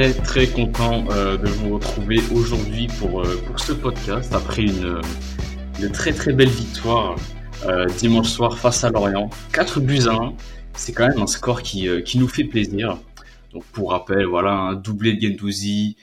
[0.00, 5.02] très très content euh, de vous retrouver aujourd'hui pour, euh, pour ce podcast après une,
[5.78, 7.16] une très très belle victoire
[7.66, 9.28] euh, dimanche soir face à Lorient.
[9.52, 10.32] 4 buts à 1,
[10.72, 12.96] c'est quand même un score qui, qui nous fait plaisir.
[13.52, 15.98] Donc pour rappel, voilà un doublé de Gendouzi,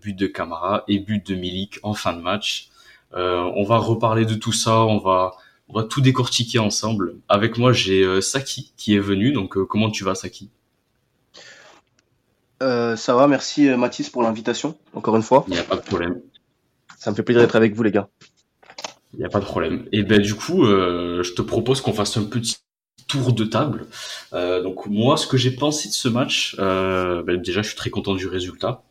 [0.00, 2.70] but de Camara et but de Milik en fin de match.
[3.12, 5.32] on va reparler de tout ça, on va,
[5.68, 7.16] on va tout décortiquer ensemble.
[7.28, 9.32] Avec moi, j'ai Saki qui est venu.
[9.32, 10.48] Donc comment tu vas Saki?
[12.62, 15.44] Euh, ça va, merci euh, Mathis pour l'invitation, encore une fois.
[15.48, 16.20] Il n'y a pas de problème.
[16.98, 18.08] Ça me fait plaisir d'être avec vous, les gars.
[19.12, 19.86] Il n'y a pas de problème.
[19.92, 22.56] Et ben du coup, euh, je te propose qu'on fasse un petit
[23.06, 23.86] tour de table.
[24.32, 28.14] donc moi, ce que j'ai pensé de ce match, ben, déjà, je suis très content
[28.14, 28.82] du résultat,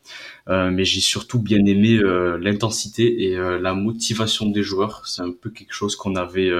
[0.47, 1.99] mais j'ai surtout bien aimé
[2.39, 5.01] l'intensité et la motivation des joueurs.
[5.07, 6.51] C'est un peu quelque chose qu'on avait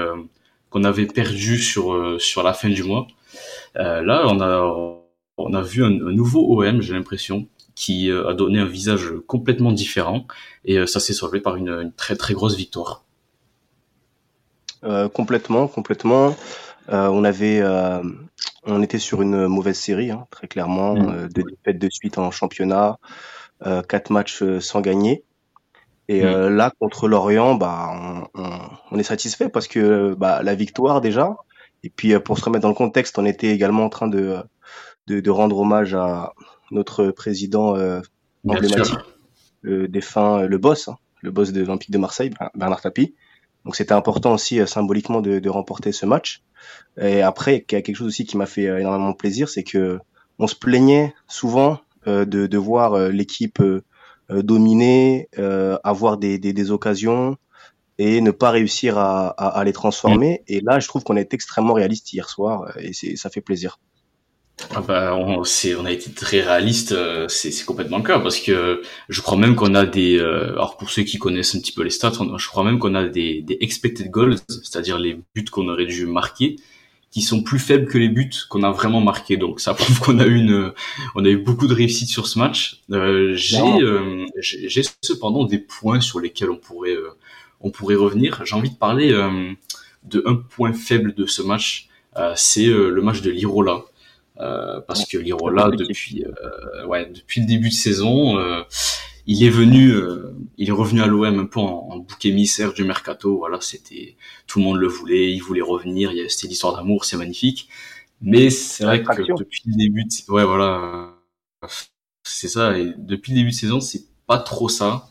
[0.68, 3.06] qu'on avait perdu sur sur la fin du mois.
[3.76, 5.03] là, on a
[5.36, 9.72] on a vu un, nouveau OM, j'ai l'impression, qui euh, a donné un visage complètement
[9.72, 10.26] différent
[10.64, 13.04] et euh, ça s'est solvé par une, très très grosse victoire.
[14.84, 16.36] Euh, complètement, complètement.
[16.88, 17.62] on avait,
[18.64, 21.28] on était sur une mauvaise série, hein, très clairement, mm.
[21.28, 22.98] deux défaites de suite en championnat,
[23.88, 25.24] quatre matchs sans gagner.
[26.08, 26.48] Et mm.
[26.48, 31.34] là, contre l'Orient, bah, on, est satisfait parce que bah, la victoire déjà.
[31.82, 34.36] Et puis pour se remettre dans le contexte, on était également en train de
[35.06, 36.32] de, de, rendre hommage à
[36.70, 38.00] notre président euh,
[38.48, 38.94] emblématique,
[39.64, 43.14] le défunt, euh, le boss, hein, le boss de l'Olympique de Marseille, Bernard Tapie.
[43.64, 46.42] Donc c'était important aussi euh, symboliquement de, de, remporter ce match.
[47.00, 49.64] Et après, il y a quelque chose aussi qui m'a fait euh, énormément plaisir, c'est
[49.64, 49.98] que
[50.38, 53.62] on se plaignait souvent de, de voir l'équipe
[54.28, 55.28] dominer,
[55.84, 57.36] avoir des, des, des, occasions
[57.98, 60.42] et ne pas réussir à, à, à les transformer.
[60.48, 63.78] Et là, je trouve qu'on est extrêmement réaliste hier soir et ça fait plaisir.
[64.74, 68.82] Ah bah, on, on a été très réaliste, euh, c'est, complètement le cas parce que
[69.08, 71.82] je crois même qu'on a des, euh, alors pour ceux qui connaissent un petit peu
[71.82, 75.68] les stats, je crois même qu'on a des, des expected goals, c'est-à-dire les buts qu'on
[75.68, 76.56] aurait dû marquer,
[77.10, 79.36] qui sont plus faibles que les buts qu'on a vraiment marqués.
[79.36, 80.72] Donc ça prouve qu'on a eu une,
[81.16, 82.80] on a eu beaucoup de réussite sur ce match.
[82.92, 84.24] Euh, j'ai, euh,
[85.02, 86.96] cependant des points sur lesquels on pourrait,
[87.60, 88.40] on pourrait revenir.
[88.44, 89.10] J'ai envie de parler
[90.04, 91.88] de un point faible de ce match,
[92.36, 93.84] c'est le match de l'Irola.
[94.40, 98.64] Euh, parce que Lirola depuis euh, ouais depuis le début de saison euh,
[99.26, 99.94] il est venu
[100.56, 103.38] il est revenu à l'OM un peu en, en, bouc émissaire du mercato.
[103.38, 104.16] Voilà c'était
[104.48, 107.68] tout le monde le voulait il voulait revenir il c'était l'histoire d'amour c'est magnifique.
[108.20, 111.14] Mais c'est vrai que depuis le début de, ouais voilà
[112.24, 115.06] c'est ça et depuis le début de saison c'est pas trop ça.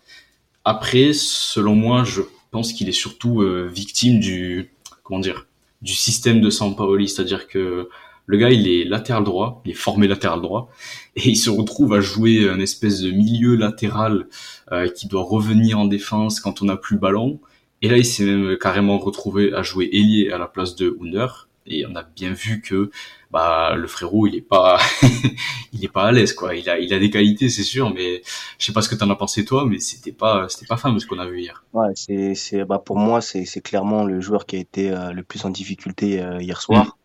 [0.65, 3.41] Après selon moi je pense qu'il est surtout
[3.71, 4.73] victime du
[5.03, 5.47] comment dire
[5.81, 7.89] du système de Sampaoli c'est-à-dire que
[8.25, 10.69] le gars, il est latéral droit, il est formé latéral droit,
[11.15, 14.27] et il se retrouve à jouer un espèce de milieu latéral
[14.71, 17.39] euh, qui doit revenir en défense quand on n'a plus ballon.
[17.81, 21.49] Et là, il s'est même carrément retrouvé à jouer ailier à la place de Under.
[21.65, 22.91] Et on a bien vu que
[23.31, 24.79] bah le frérot, il est pas,
[25.73, 26.55] il est pas à l'aise quoi.
[26.55, 28.21] Il a, il a des qualités, c'est sûr, mais
[28.59, 30.99] je sais pas ce que t'en as pensé toi, mais c'était pas, c'était pas fameux
[30.99, 31.63] ce qu'on a vu hier.
[31.73, 35.11] Ouais, c'est, c'est, bah pour moi, c'est, c'est clairement le joueur qui a été euh,
[35.13, 36.97] le plus en difficulté euh, hier soir.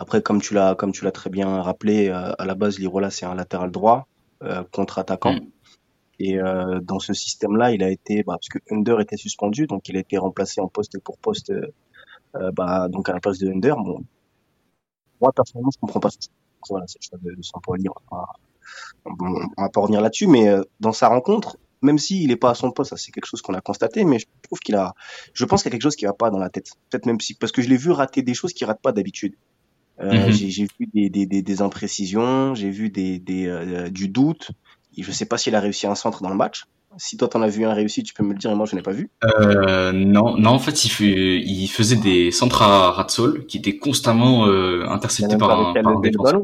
[0.00, 3.10] Après, comme tu l'as, comme tu l'as très bien rappelé, euh, à la base, Lirola,
[3.10, 4.08] c'est un latéral droit,
[4.42, 5.34] euh, contre-attaquant.
[5.34, 5.46] Mm.
[6.20, 9.90] Et euh, dans ce système-là, il a été, bah, parce que Under était suspendu, donc
[9.90, 13.48] il a été remplacé en poste pour poste, euh, bah, donc à la place de
[13.48, 13.76] Under.
[13.76, 14.02] Bon,
[15.20, 16.08] moi personnellement, je comprends pas.
[16.70, 17.84] Voilà, c'est le choix de, Sampoli.
[18.10, 18.26] On va,
[19.04, 20.48] on va pas revenir là-dessus, mais
[20.80, 23.54] dans sa rencontre, même s'il n'est pas à son poste, ça c'est quelque chose qu'on
[23.54, 24.94] a constaté, mais je trouve qu'il a,
[25.34, 26.70] je pense qu'il y a quelque chose qui va pas dans la tête.
[26.88, 29.34] Peut-être même si, parce que je l'ai vu rater des choses qu'il rate pas d'habitude.
[30.00, 30.32] Euh, mhm.
[30.32, 34.50] J'ai vu des, des, des, des imprécisions, j'ai vu des, des euh, du doute.
[34.96, 36.64] Je sais pas s'il a réussi un centre dans le match.
[36.96, 38.74] Si toi t'en as vu un réussi, tu peux me le dire et moi je
[38.74, 39.10] n'ai pas vu.
[39.24, 43.78] Euh, non, non en fait il, fait, il faisait des centres à Ratsol qui étaient
[43.78, 46.42] constamment euh, interceptés par, un, par un défenseur.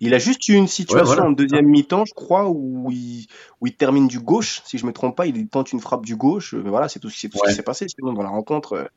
[0.00, 3.26] Il a juste eu une situation en deuxième mi-temps, je crois, où il,
[3.60, 6.16] où il termine du gauche, si je me trompe pas, il tente une frappe du
[6.16, 6.54] gauche.
[6.54, 7.86] Voilà, c'est tout, tout ce qui s'est passé.
[7.88, 8.90] Sinon, dans la rencontre,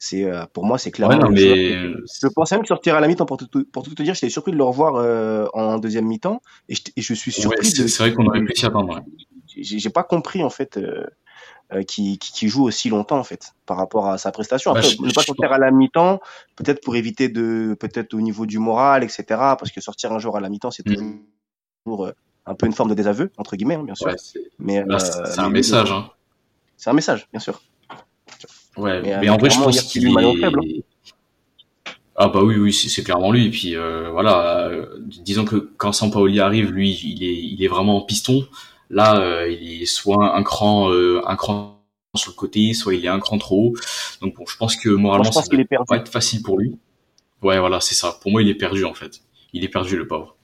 [0.00, 1.30] c'est euh, pour moi c'est clairement.
[1.30, 1.72] mais...
[1.72, 4.14] Je pensais même sortirait à la mi-temps pour tout, pour tout te dire.
[4.14, 7.68] J'étais surpris de le revoir euh, en deuxième mi-temps et je, et je suis surpris.
[7.68, 9.02] Ouais, c'est vrai qu'on aurait pu s'y attendre.
[9.46, 11.06] J'ai pas compris en fait euh,
[11.72, 14.72] euh, qui, qui, qui, joue aussi longtemps en fait par rapport à sa prestation.
[14.72, 16.18] Après, bah, ne pas sortir à la mi-temps,
[16.56, 19.24] peut-être pour éviter de, peut-être au niveau du moral, etc.
[19.28, 21.20] Parce que sortir un jour à la mi-temps, c'est mm.
[21.84, 22.12] toujours euh,
[22.46, 24.08] un peu une forme de désaveu entre guillemets, hein, bien sûr.
[24.08, 24.16] Ouais,
[24.58, 25.92] mais c'est un message.
[25.92, 26.10] Hein.
[26.78, 27.60] C'est un message, bien sûr.
[28.80, 30.40] Ouais, mais, en vrai, je pense qu'il est.
[30.40, 30.80] Faible, hein.
[32.22, 33.46] Ah bah oui, oui, c'est clairement lui.
[33.46, 34.86] Et puis euh, voilà, euh,
[35.22, 38.46] disons que quand Sampaoli arrive, lui, il est, il est vraiment en piston.
[38.90, 41.80] Là, euh, il est soit un cran, un cran
[42.14, 43.74] sur le côté, soit il est un cran trop haut.
[44.20, 46.76] Donc bon, je pense que moralement, ça va pas être facile pour lui.
[47.40, 48.18] Ouais, voilà, c'est ça.
[48.20, 49.22] Pour moi, il est perdu en fait.
[49.54, 50.36] Il est perdu, le pauvre.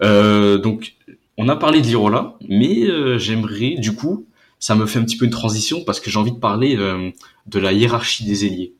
[0.00, 0.96] donc,
[1.38, 2.88] on a parlé de l'Irola, mais
[3.20, 4.26] j'aimerais, du coup,
[4.60, 7.58] ça me fait un petit peu une transition parce que j'ai envie de parler de
[7.58, 8.74] la hiérarchie des ailiers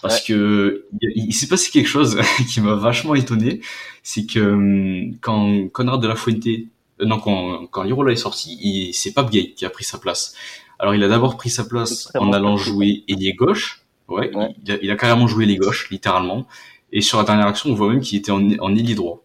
[0.00, 2.20] parce que il, s'est passé quelque chose
[2.52, 3.60] qui m'a vachement étonné,
[4.02, 8.90] c'est que hum, quand Conrad de la Fuente, euh, non quand quand Lirola est sorti,
[8.92, 10.34] c'est Pape Gay qui a pris sa place.
[10.78, 14.32] Alors il a d'abord pris sa place en allant jouer ailier gauche, ouais,
[14.66, 16.46] Il, a, carrément joué les gauches littéralement.
[16.94, 19.24] Et sur la dernière action, on voit même qu'il était en, en ailier droit.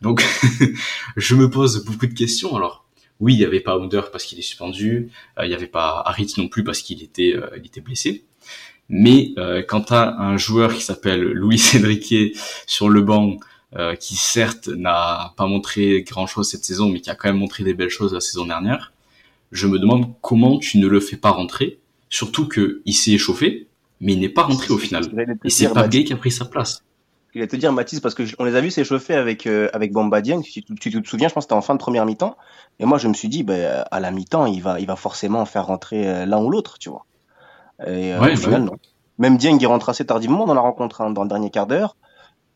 [0.00, 0.24] Donc
[1.16, 2.56] je me pose beaucoup de questions.
[2.56, 2.83] Alors
[3.20, 6.02] oui, il y avait pas Under parce qu'il est suspendu, euh, il y avait pas
[6.04, 8.24] Harit non plus parce qu'il était euh, il était blessé.
[8.88, 13.38] Mais euh, quand tu as un joueur qui s'appelle Louis Enrique sur le banc,
[13.76, 17.64] euh, qui certes n'a pas montré grand-chose cette saison, mais qui a quand même montré
[17.64, 18.92] des belles choses la saison dernière,
[19.50, 23.66] je me demande comment tu ne le fais pas rentrer, surtout qu'il s'est échauffé,
[24.00, 25.04] mais il n'est pas rentré au final.
[25.44, 26.84] Et c'est pas Gay qui a pris sa place.
[27.34, 29.92] Je vais te dire, Mathis, parce que on les a vus s'échauffer avec euh, avec
[29.92, 30.42] Bamba Dieng.
[30.42, 32.36] Tu, tu, te souviens, je pense que c'était en fin de première mi-temps.
[32.78, 35.44] Et moi, je me suis dit, ben, à la mi-temps, il va, il va forcément
[35.44, 37.06] faire rentrer euh, l'un ou l'autre, tu vois.
[37.86, 38.76] Et euh, au bah final, non.
[39.18, 41.96] Même Dieng, il rentre assez tardivement dans la rencontre, hein, dans le dernier quart d'heure.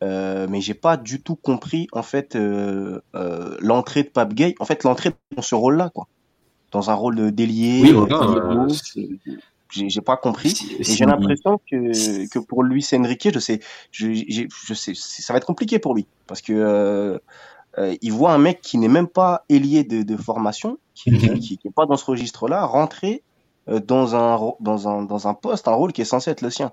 [0.02, 4.54] Euh, mais j'ai pas du tout compris en fait euh, euh, l'entrée de Pape Gay.
[4.60, 6.06] En fait, l'entrée dans ce rôle-là, quoi,
[6.70, 7.82] dans un rôle de délié.
[7.82, 7.92] Oui,
[9.70, 10.54] j'ai pas compris.
[10.78, 13.60] Et j'ai l'impression que, que pour Luis Enrique, je sais,
[13.90, 17.20] je, je sais, ça va être compliqué pour lui parce que
[17.78, 21.38] euh, il voit un mec qui n'est même pas ailier de, de formation, qui, mm
[21.38, 23.22] qui, qui, est pas dans ce registre-là, rentrer
[23.68, 26.50] euh, dans un dans un dans un poste, un rôle qui est censé être le
[26.50, 26.72] sien.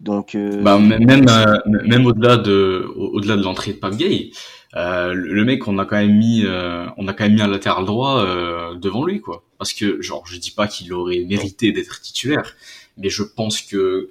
[0.00, 0.62] Donc euh...
[0.62, 4.30] bah, même euh, même au-delà de au-delà de l'entrée de Pape Gay,
[4.74, 7.48] euh, le mec on a quand même mis euh, on a quand même mis un
[7.48, 8.24] latéral droit
[8.74, 9.44] devant lui quoi.
[9.58, 12.54] Parce que genre je dis pas qu'il aurait mérité d'être titulaire,
[12.96, 14.10] mais je pense que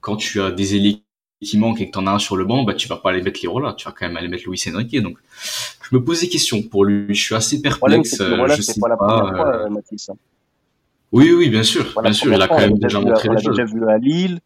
[0.00, 1.02] quand tu as des ailiers
[1.42, 3.22] qui manquent et que t'en as un sur le banc, bah tu vas pas aller
[3.22, 5.00] mettre les là, tu vas quand même aller mettre Luis Enrique.
[5.02, 5.18] Donc
[5.82, 8.16] je me pose des questions pour lui, je suis assez perplexe.
[8.18, 8.96] je sais pas.
[8.96, 10.16] Fois, Mathis, hein.
[11.12, 13.44] Oui, oui, bien sûr, bien sûr, il a quand même déjà montré choses.
[13.44, 14.40] déjà vu à Lille.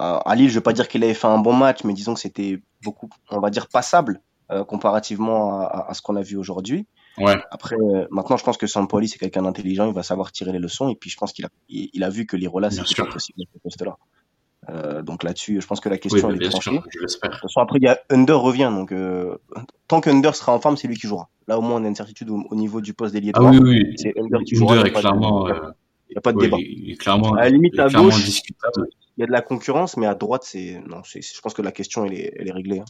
[0.00, 2.14] Euh, à Lille, je veux pas dire qu'il avait fait un bon match, mais disons
[2.14, 4.20] que c'était beaucoup, on va dire, passable
[4.50, 6.86] euh, comparativement à, à, ce qu'on a vu aujourd'hui.
[7.18, 7.34] Ouais.
[7.50, 10.58] Après, euh, maintenant, je pense que Sampoli, c'est quelqu'un d'intelligent, il va savoir tirer les
[10.58, 13.42] leçons, et puis je pense qu'il a, il, a vu que l'Irola, c'était pas possible
[13.42, 13.96] à ce poste-là.
[14.68, 16.80] Euh, donc là-dessus, je pense que la question oui, est tranchée.
[16.90, 17.30] je l'espère.
[17.30, 19.36] De toute façon, après, il y a Under revient, donc euh,
[19.88, 21.28] tant qu'Under sera en forme, c'est lui qui jouera.
[21.46, 23.94] Là, au moins, on a une certitude au, niveau du poste d'ailier ah, oui, oui.
[23.96, 24.74] C'est Under qui jouera.
[24.74, 25.48] Under est clairement.
[26.08, 26.58] Il n'y a pas de débat.
[26.98, 28.40] clairement, à la limite, à gauche,
[29.16, 31.72] il y a de la concurrence, mais à droite, c'est non, je pense que la
[31.72, 32.80] question elle est, elle est réglée.
[32.80, 32.84] Hein.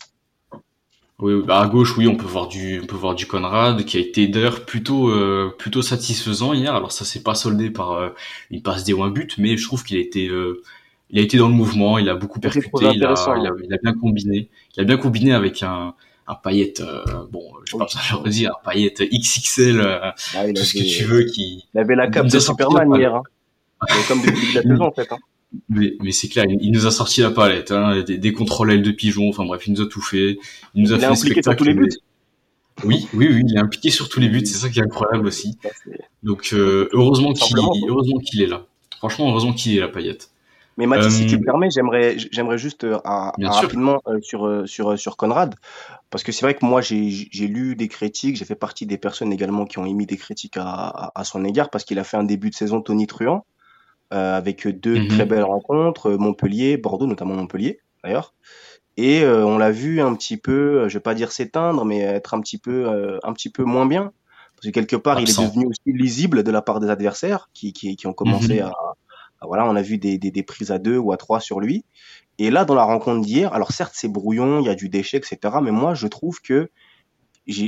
[1.18, 3.96] Oui, bah à gauche, oui, on peut voir du, on peut voir du Conrad qui
[3.96, 6.74] a été d'ailleurs plutôt, euh, plutôt satisfaisant hier.
[6.74, 8.10] Alors ça s'est pas soldé par euh,
[8.50, 10.62] une passe des ou un but, mais je trouve qu'il a été, euh,
[11.08, 13.72] il a été dans le mouvement, il a beaucoup percuté, il a, il a, il
[13.72, 15.94] a bien combiné, il a bien combiné avec un,
[16.28, 19.98] un paillette, euh, bon, je pense à le redire, un paillette XXL, euh,
[20.34, 21.66] ah, tout ce que tu veux, qui.
[21.74, 23.22] Il avait la cape de Superman hier, hein.
[24.08, 25.10] comme depuis la saison en fait.
[25.12, 25.18] Hein.
[25.68, 28.82] Mais, mais c'est clair, il, nous a sorti la palette, hein, des, des contrôles ailes
[28.82, 30.38] de pigeon, enfin bref, il nous a tout fait.
[30.74, 31.44] Il nous a fait spectacle.
[31.44, 31.88] Sur tous les buts.
[32.84, 35.26] Oui, oui, oui, il est impliqué sur tous les buts, c'est ça qui est incroyable
[35.26, 35.56] aussi.
[36.22, 37.56] Donc euh, heureusement qu'il
[37.88, 38.66] heureusement qu'il est là.
[38.98, 40.30] Franchement, heureusement qu'il est là, paillette.
[40.76, 44.98] Mais Mathis, si tu me euh, permets, j'aimerais, j'aimerais juste euh, rapidement euh, sur sur
[44.98, 45.54] sur Conrad,
[46.10, 49.32] parce que c'est vrai que moi j'ai lu des critiques, j'ai fait partie des personnes
[49.32, 52.24] également qui ont émis des critiques à, à, son égard parce qu'il a fait un
[52.24, 53.46] début de saison Tony Truant
[54.10, 55.08] avec deux mhm.
[55.08, 58.34] très belles rencontres, Montpellier, Bordeaux notamment Montpellier d'ailleurs,
[58.96, 62.40] et on l'a vu un petit peu, je vais pas dire s'éteindre, mais être un
[62.40, 64.12] petit peu un petit peu moins bien,
[64.54, 67.72] parce que quelque part il est devenu aussi lisible de la part des adversaires qui
[67.72, 68.66] qui, qui ont commencé mhm.
[68.66, 68.72] à
[69.42, 71.84] voilà, on a vu des, des, prises à deux ou à trois sur lui.
[72.38, 75.18] Et là, dans la rencontre d'hier, alors certes, c'est brouillon, il y a du déchet,
[75.18, 75.38] etc.
[75.62, 76.70] Mais moi, je trouve que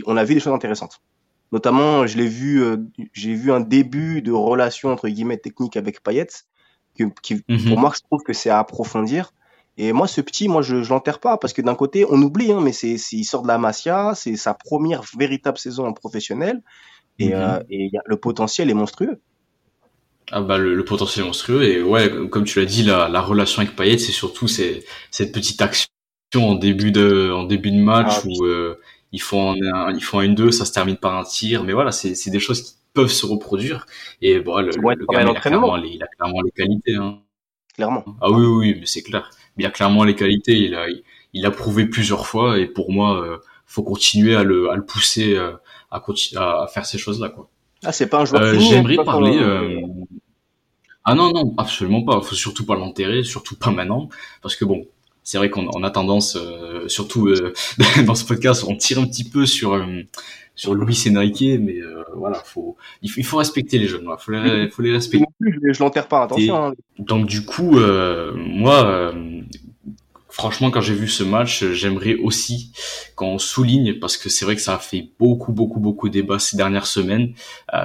[0.07, 1.01] on a vu des choses intéressantes.
[1.53, 2.77] Notamment, je l'ai vu, euh,
[3.13, 6.27] j'ai vu un début de relation entre guillemets technique avec Payet,
[6.95, 7.05] qui,
[7.49, 7.69] mhm.
[7.69, 9.33] pour moi, je trouve que c'est à approfondir.
[9.79, 12.53] Et moi, ce petit, moi, je, je l'enterre pas parce que d'un côté, on oublie,
[12.53, 16.63] hein, mais c'est, il sort de la Masia, c'est sa première véritable saison en professionnel,
[17.19, 17.35] et, mhm.
[17.35, 19.21] euh, et le potentiel est monstrueux.
[20.31, 23.75] Ah bah le, potentiel monstrueux et ouais comme tu l'as dit la, la relation avec
[23.75, 25.89] Payet c'est surtout cette petite action
[26.37, 28.79] en début de en début de match ah, où euh,
[29.13, 31.93] ils font un, ils font un 2 ça se termine par un tir mais voilà
[31.93, 33.87] c'est c'est des choses qui peuvent se reproduire
[34.23, 37.21] et bon le, le gars il a, clairement les, il a clairement les qualités hein.
[37.75, 40.87] clairement ah oui oui, mais c'est clair il a clairement les qualités il a
[41.33, 44.85] il l'a prouvé plusieurs fois et pour moi, euh, faut continuer à le, à le
[44.85, 45.53] pousser euh,
[45.91, 46.03] à,
[46.37, 47.49] à, faire ces choses-là, quoi.
[47.85, 48.43] Ah, c'est pas un joueur.
[48.43, 49.39] Euh, J'aimerais parler.
[49.39, 49.81] Euh...
[51.05, 52.21] Ah non, non, absolument pas.
[52.21, 54.09] Faut surtout pas l'enterrer, surtout pas maintenant,
[54.43, 54.87] parce que bon,
[55.29, 57.53] c'est vrai qu'on a tendance, euh, surtout euh,
[58.07, 59.85] dans ce podcast, on tire un petit peu sur euh,
[60.55, 61.81] sur Louis Enrique, mais
[62.17, 65.27] voilà, faut il, faut respecter les jeunes, il faut les, faut les respecter.
[65.39, 66.57] Je, l'enterre pas, attention.
[66.57, 66.73] Hein.
[66.99, 67.79] Donc du coup,
[68.35, 69.15] moi,
[70.31, 72.73] franchement, quand j'ai vu ce match, j'aimerais aussi
[73.15, 76.57] qu'on souligne, parce que c'est vrai que ça a fait beaucoup, beaucoup, beaucoup débat ces
[76.57, 77.35] dernières semaines,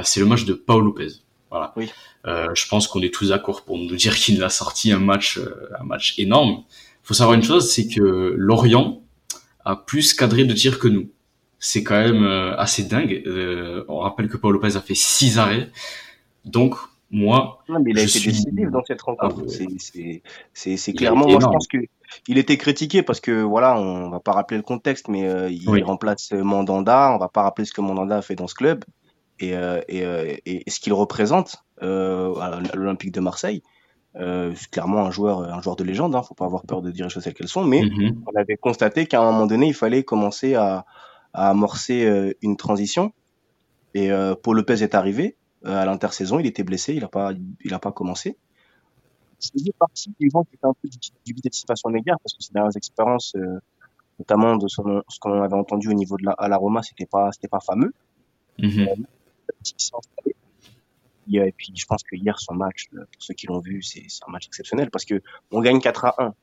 [0.01, 1.09] c'est le match de Paul Lopez.
[1.51, 1.73] Voilà.
[1.75, 1.91] Oui.
[2.25, 5.37] Euh, je pense qu'on est tous d'accord pour nous dire qu'il a sorti un match,
[5.37, 6.63] euh, un match énorme.
[7.03, 9.01] Faut savoir une chose, c'est que Lorient
[9.65, 11.09] a plus cadré de tirs que nous.
[11.59, 13.23] C'est quand même euh, assez dingue.
[13.87, 15.69] on rappelle que Paul Lopez a fait six arrêts.
[16.45, 16.75] Donc,
[17.11, 19.43] moi, non, mais il a été décisif dans cette rencontre.
[19.47, 19.79] Ah,
[20.53, 21.77] c'est clairement, moi, je pense que
[22.27, 26.31] il était critiqué parce que voilà, on va pas rappeler le contexte, mais il remplace
[26.31, 27.11] Mandanda.
[27.13, 28.83] On va pas rappeler ce que Mandanda a fait dans ce club
[29.39, 29.53] et,
[29.87, 33.61] et, et ce qu'il représente euh, à l'Olympique de Marseille.
[34.15, 36.15] Euh, c'est clairement un joueur, un joueur de légende.
[36.15, 37.63] Hein, faut pas avoir peur de dire les choses telles qu'elles sont.
[37.63, 38.17] Mais mm-hmm.
[38.27, 40.85] on avait constaté qu'à un moment donné, il fallait commencer à,
[41.33, 43.13] à amorcer euh, une transition.
[43.93, 46.39] Et euh, Paul Lopez est arrivé euh, à l'intersaison.
[46.39, 46.93] Il était blessé.
[46.93, 47.31] Il a pas,
[47.63, 48.37] il a pas commencé.
[49.39, 50.87] C'est partie des gens qui étaient un peu
[51.25, 53.35] dubitatifs à son égard parce que ses dernières expériences,
[54.17, 54.81] notamment de ce
[55.19, 57.93] qu'on avait entendu au niveau de la, à la Roma, c'était pas, c'était pas fameux.
[61.31, 64.05] Et puis, je pense que hier, son match, euh, pour ceux qui l'ont vu, c'est
[64.27, 66.33] un match exceptionnel parce que on gagne 4 à 1.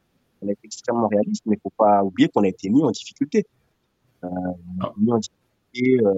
[0.42, 3.46] On est extrêmement réaliste, mais faut pas oublier qu'on a été mis en difficulté.
[4.24, 4.28] Euh,
[4.80, 6.12] a été mis en difficulté euh,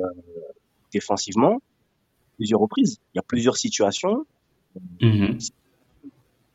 [0.92, 1.61] défensivement,
[2.37, 3.00] plusieurs reprises.
[3.14, 4.25] Il y a plusieurs situations.
[5.00, 5.38] Mmh.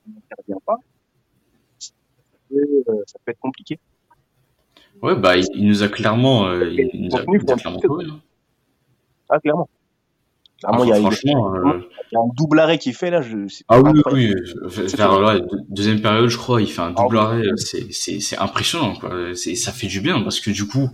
[0.07, 0.77] On n'intervient pas.
[1.79, 1.91] Ça
[2.49, 3.79] peut, ça peut, être compliqué.
[5.01, 8.21] Ouais, bah, il, nous a clairement, euh, il nous a, il nous a clairement hein.
[9.29, 9.69] Ah, clairement.
[10.63, 13.21] Ah, il, y euh, il, y a, un double arrêt qu'il fait là.
[13.21, 13.37] Je,
[13.67, 14.33] ah oui, oui,
[14.95, 17.43] vers la deuxième période, je crois, il fait un double arrêt.
[17.57, 18.95] C'est, c'est, impressionnant.
[18.95, 19.35] Quoi.
[19.35, 20.89] C'est, ça fait du bien parce que du coup,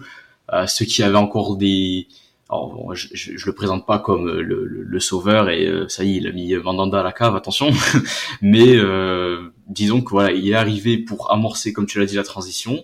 [0.51, 2.07] euh, ceux qui avaient encore des,
[2.49, 6.03] alors, je, je, je, le présente pas comme le, le, le sauveur et euh, ça
[6.03, 7.71] y est, il a mis Mandanda à la cave, attention.
[8.41, 12.23] Mais euh, disons que voilà, il est arrivé pour amorcer, comme tu l'as dit, la
[12.23, 12.83] transition.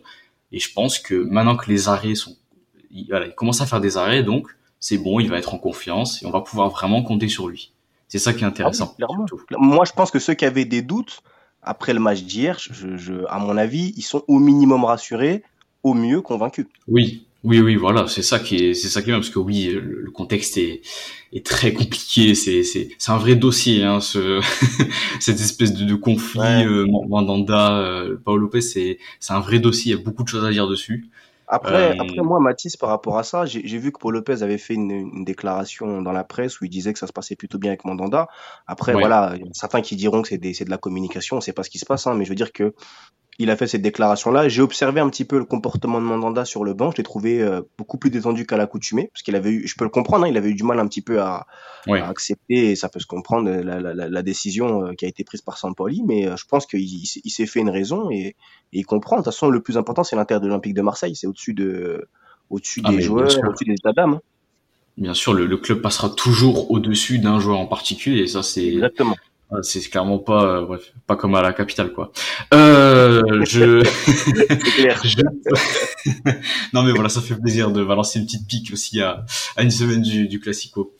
[0.52, 2.36] Et je pense que maintenant que les arrêts sont,
[2.90, 4.48] il, voilà, il commence à faire des arrêts, donc
[4.80, 7.74] c'est bon, il va être en confiance et on va pouvoir vraiment compter sur lui.
[8.08, 8.96] C'est ça qui est intéressant.
[9.02, 9.06] Ah
[9.58, 11.22] Moi, je pense que ceux qui avaient des doutes
[11.62, 15.44] après le match d'hier, je, je, à mon avis, ils sont au minimum rassurés,
[15.84, 16.66] au mieux convaincus.
[16.88, 19.40] Oui, oui, oui, voilà, c'est ça qui est, c'est ça qui est bien parce que
[19.40, 20.82] oui, le, contexte est,
[21.32, 22.36] est très compliqué.
[22.36, 24.42] C'est, c'est, c'est un vrai dossier, hein, ce,
[25.20, 29.94] cette espèce de, de conflit euh, Mandanda, euh, Paolo Lopez, c'est, c'est un vrai dossier.
[29.94, 31.10] Il y a beaucoup de choses à dire dessus.
[31.52, 34.60] Après, euh, après moi, Mathis, par rapport à ça, j'ai vu que Paul Lopez avait
[34.60, 37.58] fait une, une, déclaration dans la presse où il disait que ça se passait plutôt
[37.58, 38.28] bien avec Mandanda.
[38.68, 41.52] Après, voilà, il y a certains qui diront que c'est de la communication, on sait
[41.52, 42.76] pas ce qui se passe, hein, mais je veux dire que
[43.42, 44.50] il a fait cette déclaration-là.
[44.50, 46.92] J'ai observé un petit peu le comportement de Mandanda sur le banc.
[46.92, 49.86] Je l'ai trouvé euh, beaucoup plus détendu qu'à l'accoutumée, parce qu'il avait eu, je peux
[49.86, 51.48] le comprendre, hein, il avait eu du mal un petit peu à,
[51.88, 55.24] à accepter, et ça peut se comprendre, la, la, la décision euh, qui a été
[55.24, 58.36] prise par Sampoli, mais euh, je pense qu'il il, s'est fait une raison et, et,
[58.74, 59.16] il comprend.
[59.16, 61.16] De toute façon, le plus important, c'est l'intérêt de l'Olympique de Marseille.
[61.16, 62.10] C'est au-dessus de,
[62.50, 64.20] au-dessus ah, des joueurs, au-dessus des états d'âme.
[64.98, 68.68] Bien sûr, le, le, club passera toujours au-dessus d'un joueur en particulier, et ça, c'est
[68.68, 69.16] exactement
[69.64, 72.12] c'est clairement pas, euh, bref, pas comme à la capitale, quoi.
[72.54, 73.84] Euh, je...
[76.74, 79.26] non, mais voilà, ça fait plaisir de balancer une petite pique aussi à,
[79.56, 80.96] à une semaine du, du Classico.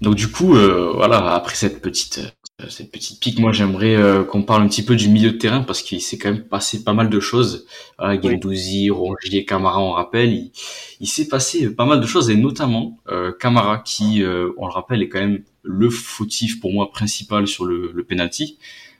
[0.00, 2.20] Donc du coup, euh, voilà, après cette petite
[2.60, 3.96] euh, cette petite pique, moi j'aimerais
[4.28, 6.84] qu'on parle un petit peu du milieu de terrain parce qu'il s'est quand même passé
[6.84, 7.66] pas mal de choses.
[7.98, 10.52] Voilà, Gendouzi, Rongier, Camara, on rappelle, il,
[11.00, 12.98] il s'est passé pas mal de choses et notamment
[13.40, 14.22] Camara qui,
[14.56, 18.58] on le rappelle, est quand même le fautif pour moi principal sur le, le penalty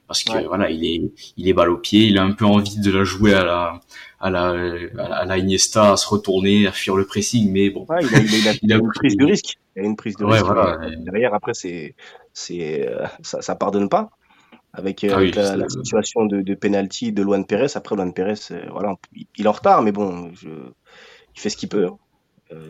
[0.08, 2.80] parce que voilà, il est il est balle au pied, il a un peu envie
[2.80, 3.80] de la jouer à la
[4.20, 4.54] à la
[4.98, 7.84] à la Iniesta, à se retourner, à fuir le pressing, mais bon.
[7.90, 9.58] Ouais, il a, il a, il a, une prise de risque.
[9.76, 10.44] Il a une prise de risque.
[10.46, 10.78] Voilà.
[10.96, 11.94] Derrière, après, c'est
[12.32, 14.10] c'est euh, ça, ça pardonne pas.
[14.72, 18.62] Avec, euh, ah la, situation de, de penalty de Luan Perez, après Luan Perez, euh,
[18.70, 18.94] voilà,
[19.36, 21.86] il est en retard, mais bon, je, il fait ce qu'il peut.
[21.86, 21.98] Hein.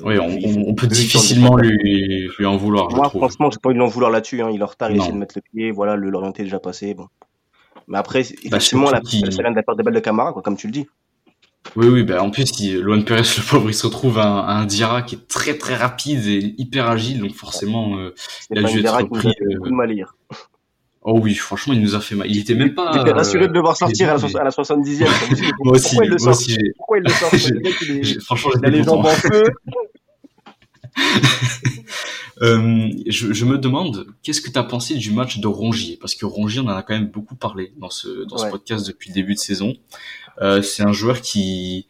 [0.02, 2.90] Oui, on, on, peut difficilement lui, lui en vouloir.
[2.90, 4.42] Moi, franchement, j'ai pas envie de l'en vouloir là-dessus.
[4.42, 4.50] Hein.
[4.52, 6.94] Il est en retard, il essaie de mettre le pied, voilà, l'orienté est déjà passé.
[6.94, 7.06] Bon.
[7.86, 9.20] Mais après, bah, effectivement, la, qui...
[9.20, 10.86] ça vient de la part des balles de Camara, quoi, comme tu le dis.
[11.76, 14.66] Oui, oui, bah en plus, il, Luan Perez, le pauvre, il se retrouve à, un
[14.66, 18.14] Dira qui est très très rapide et hyper agile, donc forcément, euh,
[18.50, 19.28] il a dû être pris.
[19.28, 19.86] Euh...
[19.86, 20.16] Lire.
[21.10, 22.30] Oh oui, franchement, il nous a fait mal.
[22.30, 22.92] Il était même pas.
[22.94, 25.06] J'étais rassuré de le voir sortir à la, à la 70e.
[25.64, 26.38] moi aussi, Pourquoi il le sort
[26.76, 29.42] Pourquoi il le sort il est- Franchement, il a les jambes en feu.
[32.40, 35.96] Euh, je, je me demande, qu'est-ce que tu as pensé du match de Rongier?
[36.00, 38.86] Parce que Rongier, on en a quand même beaucoup parlé dans ce, dans ce podcast
[38.86, 39.74] depuis le début de saison.
[40.40, 41.88] Euh, c'est un joueur qui,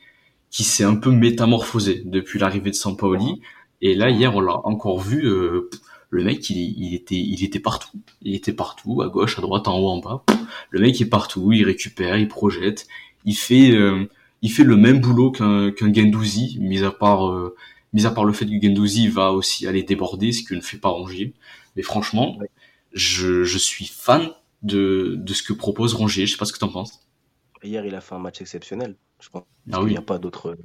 [0.51, 3.43] qui s'est un peu métamorphosé depuis l'arrivée de Sampaoli.
[3.83, 5.27] Et là, hier, on l'a encore vu.
[5.27, 5.69] euh,
[6.11, 7.91] le mec, il, il était, il était partout.
[8.23, 10.25] Il était partout, à gauche, à droite, en haut, en bas.
[10.71, 11.53] Le mec est partout.
[11.53, 12.87] Il récupère, il projette.
[13.25, 14.07] Il fait, euh,
[14.43, 17.55] il fait le même boulot qu'un qu'un Gendouzi, mis à part, euh,
[17.93, 20.79] mis à part le fait que Gendouzi va aussi aller déborder, ce que ne fait
[20.79, 21.35] pas Rongier.
[21.77, 22.49] Mais franchement, Ouais.
[22.93, 24.31] je, je suis fan
[24.63, 26.27] de, de ce que propose Rongier.
[26.27, 27.01] Je sais pas ce que t'en penses.
[27.63, 28.97] Hier, il a fait un match exceptionnel.
[29.21, 29.91] Je pense Ah oui.
[29.93, 30.57] n'y a pas d'autre,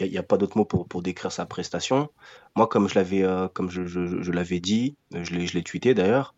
[0.00, 2.10] il y a, pas d'autre mot pour, pour décrire sa prestation.
[2.56, 5.54] Moi, comme je l'avais, euh, comme je, je, je l'avais dit, euh, je l'ai, je
[5.54, 6.34] l'ai tweeté d'ailleurs,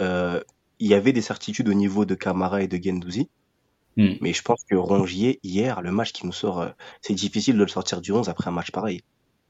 [0.00, 0.40] euh,
[0.78, 3.28] il y avait des certitudes au niveau de Camara et de Gendouzi.
[3.96, 4.14] Hmm.
[4.20, 6.70] Mais je pense que Rongier, hier, le match qui nous sort, euh,
[7.02, 9.02] c'est difficile de le sortir du 11 après un match pareil.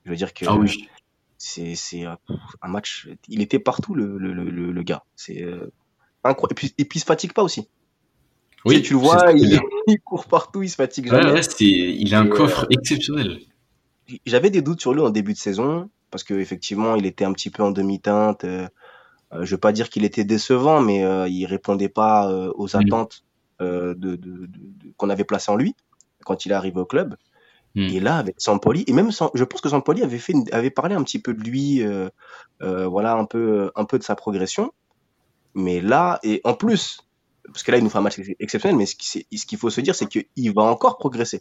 [0.04, 0.88] Je veux dire que Ah oui.
[1.36, 5.04] c'est, c'est un match, il était partout, le, le, le, le- gars.
[5.16, 5.44] C'est
[6.24, 6.52] incroyable.
[6.52, 7.68] Et puis, et puis, il se fatigue pas aussi.
[8.66, 9.32] Tu sais, tu le vois,
[9.86, 11.32] il, court partout, il se fatigue Ouais, jamais.
[11.34, 13.38] ouais, c'est, il a un Et, coffre exceptionnel.
[14.26, 17.32] J'avais des doutes sur lui en début de saison parce que effectivement, il était un
[17.32, 18.44] petit peu en demi-teinte.
[18.44, 18.66] Euh,
[19.34, 22.68] euh, je veux pas dire qu'il était décevant, mais euh, il répondait pas euh, aux
[22.68, 22.80] Mm.
[22.80, 23.24] attentes
[23.60, 25.74] euh, de, de, de- de- qu'on avait placées en lui
[26.24, 27.16] quand il est arrivé au club.
[27.74, 27.80] Mm.
[27.88, 30.70] Et là, avec Sampoli, et même Sam- je pense que Sampoli avait fait, une- avait
[30.70, 32.08] parlé un petit peu de lui, euh,
[32.62, 34.72] euh, voilà, un peu, un peu de sa progression.
[35.54, 37.00] Mais là, et en plus,
[37.52, 38.94] parce que là, il nous fait un match ex- exceptionnel, mais ce
[39.46, 41.40] qu'il faut se dire, c'est qu'il va encore progresser.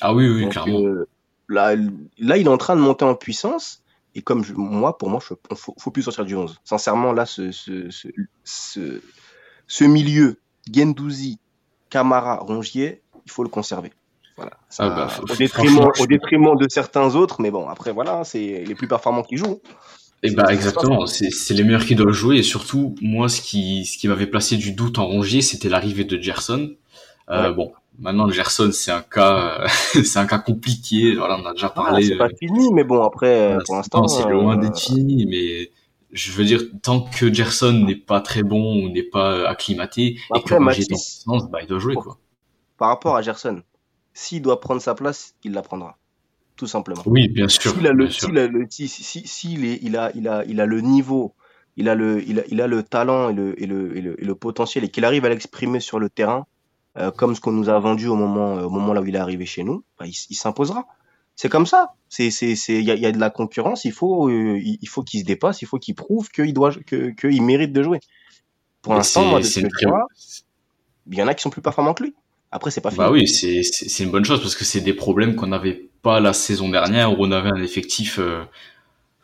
[0.00, 0.80] Ah oui, oui, Donc, clairement.
[0.80, 1.08] euh,
[1.48, 1.74] là,
[2.18, 3.82] là, il est en train de monter en puissance.
[4.14, 5.20] Et comme je- moi, pour moi,
[5.50, 6.58] on faut, faut plus sortir du 11.
[6.64, 8.08] Sincèrement, là, ce, ce, ce,
[8.44, 9.02] ce,
[9.66, 10.40] ce milieu,
[10.72, 11.38] Gendouzi,
[11.90, 13.92] Camara, Rongier, il faut le conserver.
[14.36, 14.52] Voilà.
[14.70, 18.64] Ça, Ah bah, au, détriment, au détriment de certains autres, mais bon, après, voilà, c'est
[18.64, 19.60] les plus performants qui jouent.
[20.22, 23.40] Et C'est- bah c'est exactement, c'est les meilleurs qui doivent jouer et surtout moi ce
[23.40, 26.72] qui ce qui m'avait placé du doute en Rongier c'était l'arrivée de Gerson.
[27.30, 27.54] Euh, Ouais.
[27.54, 29.64] Bon maintenant Gerson c'est un cas
[30.04, 32.06] c'est un cas compliqué voilà on a déjà Voilà, parlé.
[32.06, 34.06] c'est pas euh, fini, mais bon, après, voilà, pour l'instant.
[34.08, 35.70] c'est loin euh, d'être fini mais
[36.12, 40.18] je veux dire tant que Gerson n'est pas très bon ou n'est pas euh, acclimaté
[40.34, 42.18] et que Après, Rongier est bah il doit jouer quoi.
[42.78, 43.62] par rapport à Gerson,
[44.14, 45.96] s'il doit prendre sa place, il la prendra.
[46.58, 47.02] Tout simplement.
[47.06, 47.72] Oui bien sûr.
[47.72, 51.34] S'il a le, il a, il a, il a le niveau,
[51.76, 54.20] il a le, il a, il a le talent et le, et le, et le,
[54.20, 56.46] et le potentiel et qu'il arrive à l'exprimer sur le terrain,
[56.96, 59.14] euh, comme ce qu'on nous a vendu au moment, euh, au moment là où il
[59.14, 60.88] est arrivé chez nous, bah, il, s'imposera.
[61.36, 61.92] C'est comme ça.
[62.08, 63.84] C'est, c'est, c'est, il y y a de la concurrence.
[63.84, 65.62] Il faut, euh, il faut qu'il se dépasse.
[65.62, 68.00] Il faut qu'il prouve qu'il doit, que, qu'il mérite de jouer.
[68.82, 70.06] Pour l'instant, moi, de ce une que très- je vois,
[71.08, 72.14] il y en a qui sont plus performants que lui.
[72.50, 72.98] Après, c'est pas fini.
[72.98, 76.20] Bah oui, c'est c'est une bonne chose parce que c'est des problèmes qu'on n'avait pas
[76.20, 78.42] la saison dernière où on avait un effectif euh,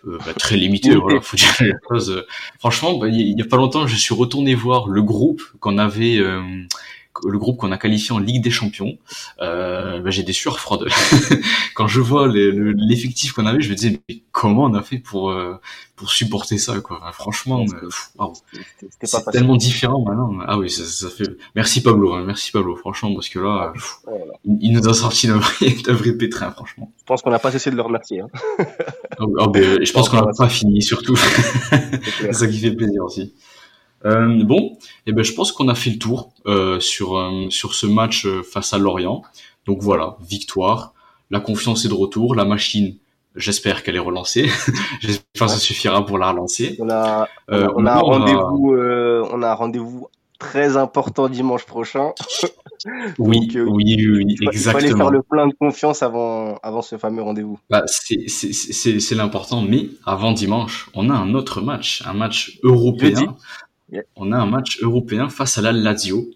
[0.06, 0.94] euh, bah, très limité.
[0.94, 2.24] Voilà, faut dire les choses.
[2.58, 5.02] Franchement, bah, il y, a- il y a pas longtemps, je suis retourné voir le
[5.02, 6.42] groupe qu'on avait, euh,
[7.26, 8.96] le groupe qu'on a qualifié en Ligue des Champions.
[9.40, 10.86] Euh, bah, j'ai des sueurs froides
[11.74, 13.60] quand je vois l'effectif qu'on avait.
[13.60, 15.60] Je me disais mais comment on a fait pour euh,
[15.96, 16.98] pour supporter ça quoi?
[17.00, 18.12] Enfin, franchement, pff,
[19.02, 20.38] c'est tellement différent maintenant.
[20.46, 21.30] Ah oui, ça, ça fait.
[21.54, 24.32] Merci Pablo, hein, merci Pablo, franchement, parce que là, pff, Voilà.
[24.44, 26.92] il, nous a sorti d'un vrai, pétrin, franchement.
[26.98, 28.20] Je pense qu'on n'a pas cessé de le remercier.
[28.20, 28.28] Hein.
[29.18, 31.16] Ah, ah, ben, je pense qu'on n'a pas fini, surtout.
[32.20, 33.32] c'est ça qui fait plaisir aussi.
[34.06, 37.74] Euh, bon, et ben je pense qu'on a fait le tour euh, sur euh, sur
[37.74, 39.22] ce match face à Lorient.
[39.66, 40.92] Donc voilà, victoire,
[41.30, 42.96] la confiance est de retour, la machine,
[43.34, 44.46] j'espère qu'elle est relancée.
[45.00, 46.76] j'espère que ça suffira pour la relancer.
[46.80, 52.12] On a, on a, rendez-vous, on a un rendez-vous très important dimanche prochain.
[53.18, 54.96] Oui, Donc, euh, oui, Il fa- il fallait exactement.
[55.04, 57.58] faire le plein de confiance avant, avant ce fameux rendez-vous.
[57.70, 63.14] Bah, c'est l'important, mais avant dimanche, on a un autre match, un match européen.
[63.20, 63.26] Jeudi.
[63.90, 64.02] Yeah.
[64.16, 66.26] On a un match européen face à la Lazio.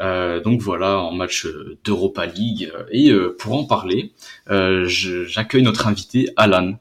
[0.00, 2.70] Euh, donc voilà, en match euh, d'Europa League.
[2.74, 4.12] Euh, Et euh, pour en parler,
[4.50, 6.78] euh, j'accueille notre invité Alan.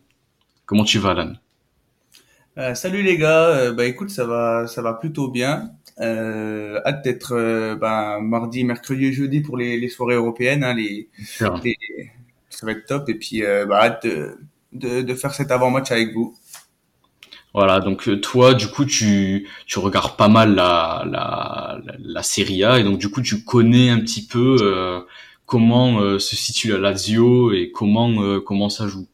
[0.65, 1.33] Comment tu vas, Alan?
[2.57, 5.71] Euh, salut les gars, Euh, bah écoute ça va ça va plutôt bien.
[5.99, 10.73] Euh, hâte d'être euh, bah, mardi, mercredi et jeudi pour les, les soirées européennes, hein,
[10.73, 11.61] les, Super.
[11.63, 11.77] les-
[12.49, 14.37] ça va être top et puis euh, bah, hâte de,
[14.73, 16.35] de, de faire cet avant-match avec vous.
[17.53, 22.63] Voilà, donc euh, toi, du coup, tu, tu regardes pas mal la, la, la, Serie
[22.63, 25.01] A et donc du coup, tu connais un petit peu euh,
[25.47, 29.07] comment euh, se situe la Lazio et comment euh, comment ça joue.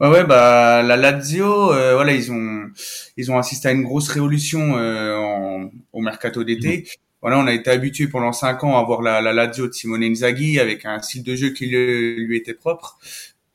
[0.00, 2.66] Ouais, ouais, bah la Lazio, euh, voilà, ils ont
[3.16, 6.78] ils ont assisté à une grosse révolution euh, en, au mercato d'été.
[6.78, 6.84] Mhm.
[7.22, 10.04] Voilà, on a été habitué pendant cinq ans à voir la, la Lazio de Simone
[10.04, 12.98] Inzaghi avec un style de jeu qui lui, lui était propre.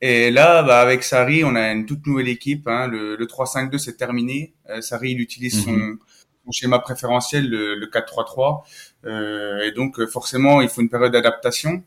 [0.05, 2.67] Et là, bah, avec Sarri, on a une toute nouvelle équipe.
[2.67, 2.87] Hein.
[2.87, 4.53] Le, le 3-5-2, c'est terminé.
[4.69, 5.97] Euh, Sarri, il utilise son, mhm.
[6.43, 8.63] son, schéma préférentiel, le, le 4-3-3.
[9.05, 11.83] Euh, et donc, forcément, il faut une période d'adaptation.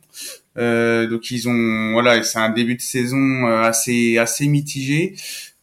[0.56, 5.14] Euh, donc, ils ont, voilà, c'est un début de saison euh, assez assez mitigé.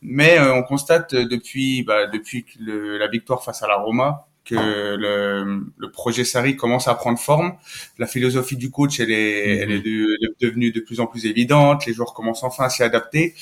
[0.03, 4.55] Mais euh, on constate depuis, bah, depuis le, la victoire face à la Roma, que
[4.55, 7.53] le, le, projet Sarri commence à prendre forme.
[7.97, 10.17] La philosophie du coach, elle est, elle est mhm.
[10.41, 11.85] devenue de plus en plus évidente.
[11.85, 13.35] Les joueurs commencent enfin à s'y adapter.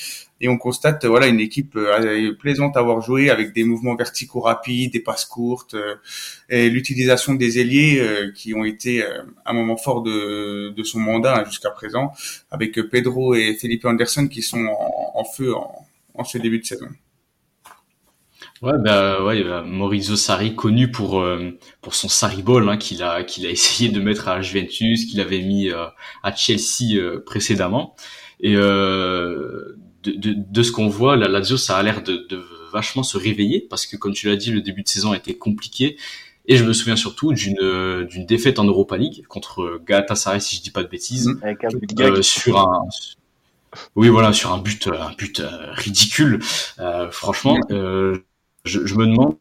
[0.44, 4.40] Et on constate, voilà, une équipe euh, plaisante à avoir joué avec des mouvements verticaux
[4.40, 5.96] rapides, des passes courtes, euh,
[6.50, 9.06] et l'utilisation des ailiers euh, qui ont été
[9.46, 12.12] un moment fort de, de son mandat hein, jusqu'à présent,
[12.50, 15.86] avec Pedro et Felipe Anderson qui sont en, en feu en,
[16.16, 16.88] en ce début de saison.
[18.62, 23.02] Ouais, bah ouais, bah, Maurizio Sarri connu pour euh, pour son Sarri Ball hein, qu'il
[23.02, 25.86] a qu'il a essayé de mettre à Juventus, qu'il avait mis euh,
[26.22, 27.96] à Chelsea euh, précédemment.
[28.40, 33.04] Et de, de, de, ce qu'on voit, la Lazio ça a l'air de, de vachement
[33.04, 35.98] se réveiller parce que comme tu l'as dit, le début de saison a été compliqué.
[36.48, 40.62] Et je me souviens surtout d'une d'une défaite en Europa League contre Galatasaray si je
[40.62, 41.40] dis pas de bêtises, mmh.
[41.44, 42.88] Avec un sur un
[43.96, 45.42] oui voilà sur un but un but
[45.74, 46.40] ridicule.
[47.12, 47.58] franchement.
[47.72, 48.18] Euh,
[48.66, 49.38] je, je, me demande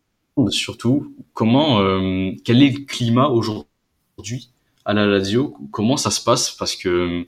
[0.51, 4.51] surtout comment, euh, quel est le climat aujourd'hui
[4.85, 7.25] à la Lazio, comment ça se passe, parce que euh,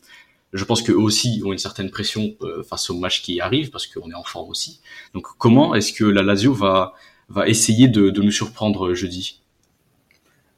[0.52, 3.87] je pense qu'eux aussi ont une certaine pression euh, face au match qui arrive, parce
[3.87, 4.81] qu'on est en forme aussi.
[5.14, 6.94] Donc comment est-ce que la Lazio va,
[7.28, 9.40] va essayer de, de nous surprendre jeudi?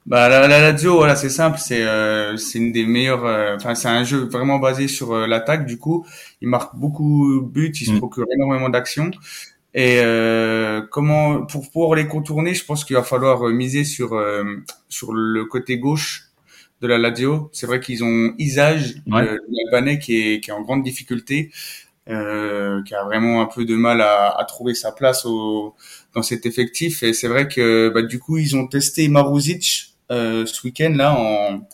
[0.07, 3.57] Bah la, la, Lazio, voilà, c'est simple, c'est euh, c'est une des meilleures.
[3.57, 5.65] Enfin, c'est un jeu vraiment basé sur l'attaque.
[5.65, 6.07] Du coup,
[6.43, 7.99] il marque beaucoup de buts, il se mm.
[7.99, 9.11] procure énormément d'actions.
[9.75, 14.15] Et euh, comment pour pouvoir les contourner, je pense qu'il va falloir euh, miser sur
[14.15, 14.45] euh,
[14.89, 16.29] sur le côté gauche
[16.81, 17.51] de la Lazio.
[17.53, 19.27] C'est vrai qu'ils ont Isage, ouais.
[19.51, 21.51] l'Albanais, qui est qui est en grande difficulté,
[22.09, 25.75] euh, qui a vraiment un peu de mal à, à trouver sa place au,
[26.15, 27.03] dans cet effectif.
[27.03, 31.17] Et c'est vrai que bah, du coup ils ont testé Maruzic euh, ce week-end là
[31.19, 31.67] en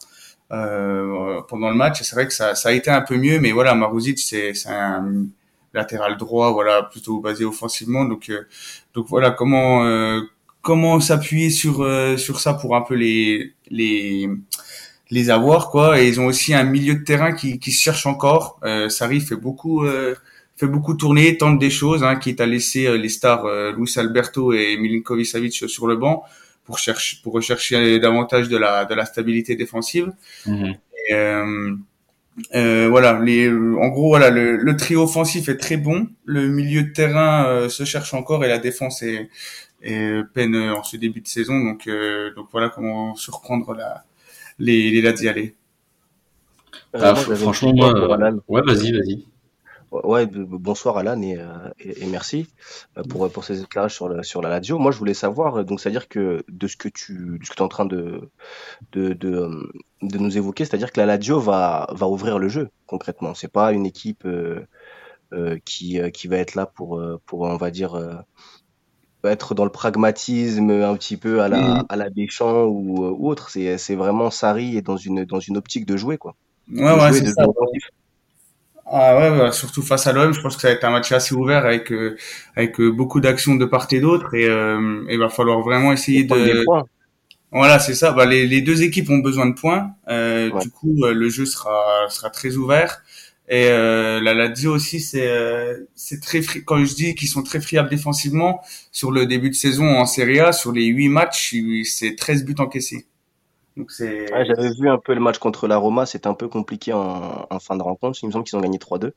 [0.53, 2.03] euh, pendant le match.
[2.03, 4.71] C'est vrai que ça, ça a été un peu mieux, mais voilà, Maruzic c'est c'est
[4.71, 5.27] un
[5.75, 8.05] latéral droit, voilà, plutôt basé offensivement.
[8.05, 8.43] Donc, euh,
[8.95, 10.21] donc voilà, comment euh,
[10.63, 14.29] comment s'appuyer sur euh, sur ça pour un peu les les
[15.11, 16.01] les avoir quoi.
[16.01, 18.59] Et ils ont aussi un milieu de terrain qui qui se cherche encore.
[18.65, 19.85] Euh, Sarri fait beaucoup
[20.57, 24.77] fait beaucoup tourner, tente des choses, hein, quitte à laisser les stars Luis Alberto et
[24.77, 26.25] Milinkovic Savic sur le banc
[26.65, 30.13] pour chercher pour rechercher davantage de la de la stabilité défensive.
[31.09, 31.75] Et, euh,
[32.53, 36.09] voilà, les, en gros, voilà, le, le, trio offensif est très bon.
[36.25, 39.29] Le milieu de terrain euh, se cherche encore et la défense est,
[39.83, 41.59] est peine en ce début de saison.
[41.59, 44.05] Donc, euh, donc voilà comment surprendre la,
[44.59, 45.53] les, les Laziale.
[46.93, 47.93] Ah, franchement, moi,
[48.49, 49.25] ouais, vas-y, vas-y.
[49.91, 51.47] Ouais, bonsoir Alan et, euh,
[51.81, 52.47] et, et merci
[52.97, 54.79] euh, pour, pour ces éclairages sur la, sur la Lazio.
[54.79, 57.57] Moi, je voulais savoir, euh, donc, c'est-à-dire que de ce que tu, de ce que
[57.57, 58.31] es en train de,
[58.93, 59.73] de, de,
[60.03, 63.35] de nous évoquer, c'est-à-dire que la Lazio va, va ouvrir le jeu concrètement.
[63.35, 64.65] C'est pas une équipe euh,
[65.65, 68.25] qui, qui va être là pour, pour on va dire,
[69.25, 73.51] être dans le pragmatisme un petit peu à la, à la Deschamps ou, ou autre.
[73.51, 76.37] C'est, vraiment Sarri et dans une, dans une optique de jouer, quoi.
[76.73, 77.45] Ouais, ouais, c'est ça.
[78.93, 81.13] Ah ouais, bah, surtout face à l'OM, je pense que ça va être un match
[81.13, 82.17] assez ouvert avec euh,
[82.57, 86.25] avec euh, beaucoup d'actions de part et d'autre et euh, il va falloir vraiment essayer
[86.25, 86.65] de.
[87.53, 88.13] Voilà, c'est ça.
[88.13, 89.93] Bah, les, les deux équipes ont besoin de points.
[90.09, 93.03] Euh, Du coup, le jeu sera sera très ouvert.
[93.49, 95.29] Et la Lazio aussi, c'est
[95.97, 98.61] c'est très quand je dis qu'ils sont très friables défensivement
[98.93, 102.55] sur le début de saison en Serie A, sur les huit matchs, c'est 13 buts
[102.59, 103.07] encaissés.
[103.89, 107.77] J'avais vu un peu le match contre la Roma, c'était un peu compliqué en, fin
[107.77, 108.19] de rencontre.
[108.23, 109.13] Il me semble qu'ils ont gagné 3-2.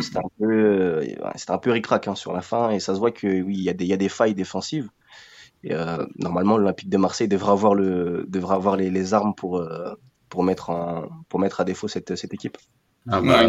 [0.00, 1.04] C'était un peu, euh,
[1.36, 3.62] c'était un peu ric-rac hein, sur la fin et ça se voit que oui, il
[3.62, 4.88] y a des, il y a des failles défensives.
[5.64, 9.58] Et euh, normalement, l'Olympique de Marseille devrait avoir le, devrait avoir les, les armes pour
[9.58, 9.92] euh,
[10.28, 12.56] pour mettre en, pour mettre à défaut cette, cette équipe.
[13.10, 13.48] Ah bah,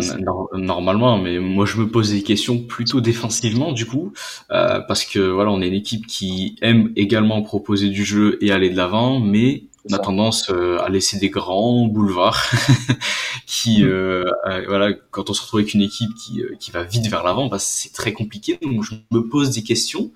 [0.53, 4.13] normalement, mais moi je me pose des questions plutôt défensivement du coup,
[4.51, 8.51] euh, parce que voilà, on est une équipe qui aime également proposer du jeu et
[8.51, 12.49] aller de l'avant, mais on a tendance euh, à laisser des grands boulevards
[13.45, 13.87] qui, mm.
[13.87, 17.23] euh, euh, voilà, quand on se retrouve avec une équipe qui, qui va vite vers
[17.23, 18.59] l'avant, bah, c'est très compliqué.
[18.61, 20.11] Donc je me pose des questions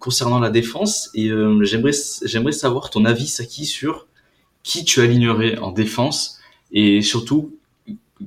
[0.00, 1.30] concernant la défense et
[1.62, 1.92] j'aimerais
[2.24, 4.08] j'aimerais savoir ton avis Saki sur
[4.64, 6.40] qui tu alignerais en défense
[6.72, 7.56] et surtout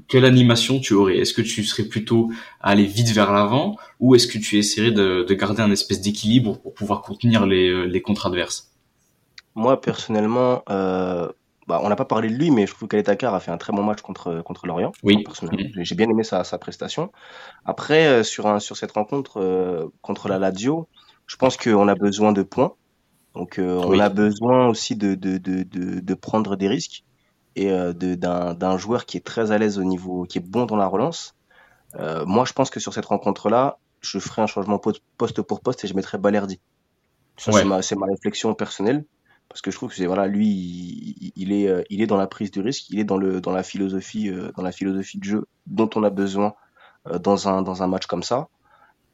[0.07, 4.15] quelle animation tu aurais Est-ce que tu serais plutôt à aller vite vers l'avant ou
[4.15, 8.01] est-ce que tu essaierais de, de garder un espèce d'équilibre pour pouvoir contenir les, les
[8.01, 8.70] contre adverses
[9.55, 11.29] Moi, personnellement, euh,
[11.67, 13.73] bah, on n'a pas parlé de lui, mais je trouve qu'Aletakar a fait un très
[13.73, 14.91] bon match contre, contre Lorient.
[15.03, 15.23] Oui.
[15.23, 17.11] personnellement, j'ai bien aimé sa, sa prestation.
[17.65, 20.87] Après, euh, sur, un, sur cette rencontre euh, contre la Lazio,
[21.27, 22.73] je pense qu'on a besoin de points.
[23.35, 27.03] Donc, euh, on a besoin aussi de, de, de, de, de prendre des risques
[27.55, 30.65] et euh, d'un d'un joueur qui est très à l'aise au niveau, qui est bon
[30.65, 31.33] dans la relance.
[31.95, 35.61] Euh, moi, je pense que sur cette rencontre-là, je ferai un changement po- poste pour
[35.61, 36.59] poste et je mettrai Balerdi.
[37.37, 37.61] Ça, Ouais.
[37.61, 39.05] c'est ma, c'est ma réflexion personnelle.
[39.51, 42.15] Parce que je trouve que c'est voilà, lui, il, il est, euh, il est dans
[42.15, 45.17] la prise de risque, il est dans le, dans la philosophie, euh, dans la philosophie
[45.17, 46.53] de jeu dont on a besoin
[47.07, 48.47] euh, dans un, dans un match comme ça.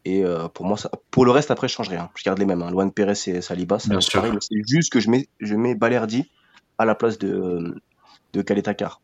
[0.06, 0.24] Et
[0.54, 2.10] pour moi, ça, pour le reste, après, je change rien.
[2.16, 2.62] Je garde les mêmes.
[2.62, 2.72] Hein.
[2.72, 6.32] Luan Perez et Saliba, ça C'est juste que je mets, je mets Balerdi
[6.78, 7.76] à la place de,
[8.32, 9.02] de Kaletakar.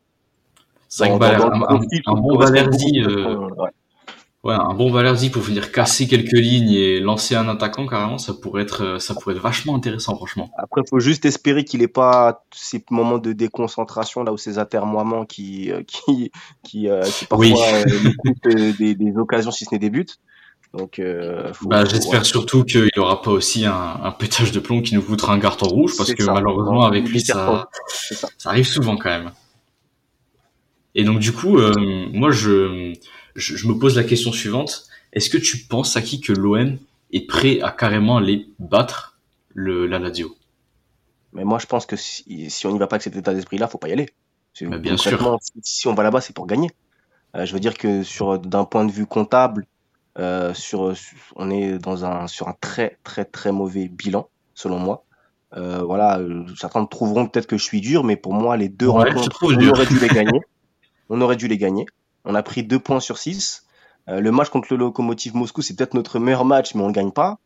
[0.87, 3.03] C'est un, bon Balerdi,
[4.43, 4.53] ouais.
[4.53, 8.63] un bon Balerdi pour venir casser quelques lignes et lancer un attaquant carrément, ça pourrait
[8.63, 10.51] être, euh, ça pourrait être vachement intéressant franchement.
[10.57, 15.25] Après, faut juste espérer qu'il n'ait pas ces moments de déconcentration là où ces atermoiements
[15.25, 16.31] qui euh, qui
[16.63, 17.53] qui, euh, qui parfois Oui.
[18.47, 20.05] euh, des, des occasions si ce n'est des buts.
[20.75, 22.25] Donc, euh, faut- Bah, j'espère ouais.
[22.25, 25.67] surtout qu'il aura pas aussi un, un pétage de plomb qui nous coûtera un carton
[25.67, 26.33] rouge parce que ça.
[26.33, 28.27] malheureusement avec lui ça, C'est ça.
[28.39, 29.31] ça arrive souvent quand même.
[30.95, 31.73] Et donc du coup, euh,
[32.11, 32.93] moi je,
[33.35, 36.77] je je me pose la question suivante est-ce que tu penses à qui que l'OM
[37.11, 39.17] est prêt à carrément aller battre
[39.53, 40.35] le la Lazio?
[41.33, 43.67] Mais moi, je pense que si, si on n'y va pas avec cet état d'esprit-là,
[43.67, 44.09] faut pas y aller.
[44.61, 46.69] Bien concrètement, Si, on va là-bas, c'est pour gagner.
[47.35, 49.65] Euh, je veux dire que sur d'un point de vue comptable,
[50.19, 50.93] euh, sur,
[51.35, 55.05] on est dans un sur un très très très mauvais bilan, selon moi.
[55.55, 56.19] Euh, voilà,
[56.57, 59.69] certains trouveront peut-être que je suis dur, mais pour moi, les deux Ouais, rencontres, on
[59.69, 60.41] aurait dû les gagner.
[61.09, 61.85] On aurait dû les gagner.
[62.25, 63.65] On a pris deux points sur six.
[64.09, 66.93] Euh, le match contre le Lokomotiv Moscou, c'est peut-être notre meilleur match, mais on le
[66.93, 67.39] gagne pas.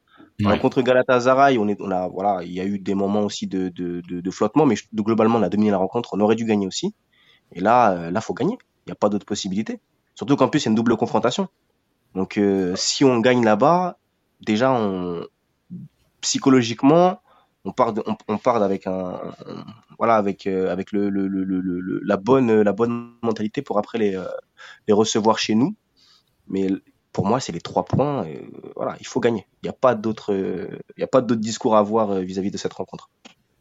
[0.44, 0.60] Ouais.
[0.60, 3.70] contre Galatasaray, on est, on a, voilà, il y a eu des moments aussi de,
[3.70, 6.10] de, de, de flottement, mais de- globalement, on a dominé la rencontre.
[6.13, 6.94] On aurait dû gagner aussi.
[7.54, 8.58] Et là, euh, là, faut gagner.
[8.86, 9.80] Il n'y a pas d'autre possibilité.
[10.13, 11.48] Surtout qu'en plus, il y a une double confrontation.
[12.13, 13.98] Donc, euh, si on gagne là-bas,
[14.42, 15.26] déjà, on,
[16.22, 17.20] psychologiquement,
[17.68, 17.94] on part,
[18.28, 18.88] on, part avec
[19.98, 24.26] voilà, avec, euh, avec la bonne, la bonne mentalité pour après les, euh,
[24.88, 25.76] les recevoir chez nous.
[26.48, 26.70] Mais
[27.12, 28.26] pour moi, c'est les trois points.
[28.26, 28.42] euh,
[28.76, 29.46] voilà, il faut gagner.
[29.64, 32.74] Il n'y a pas d'autre, il y a pas discours à avoir vis-à-vis de cette
[32.74, 33.10] rencontre.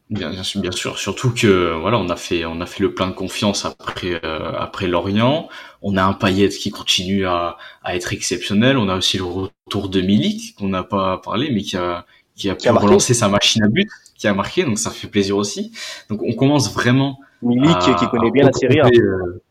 [0.09, 0.97] Bien, sûr, bien sûr.
[0.97, 4.87] Surtout que voilà, on a fait, on a fait le plein de confiance après, après
[4.87, 5.49] Lorient.
[5.81, 8.77] On a un Payet qui continue à, à être exceptionnel.
[8.77, 12.05] On a aussi le retour de Milik qu'on n'a pas parlé, mais qui a,
[12.37, 14.63] qui a pu relancer sa machine à but, qui a marqué.
[14.63, 15.71] Donc ça fait plaisir aussi.
[16.09, 19.41] Donc on commence vraiment Milik, à- qui connaît bien la retrouver, euh,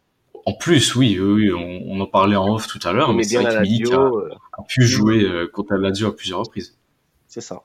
[0.47, 3.25] en plus, oui, oui, oui, on, on en parlait en off tout à l'heure, mais
[3.25, 6.39] c'est vrai que Milik a, euh, a pu jouer euh, contre la Lazio à plusieurs
[6.41, 6.77] reprises.
[7.27, 7.63] c'est ça.